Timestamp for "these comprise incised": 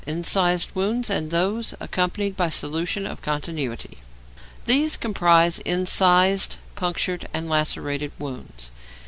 4.65-6.57